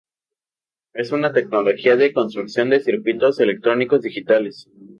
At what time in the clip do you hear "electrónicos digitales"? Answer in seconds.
3.39-4.67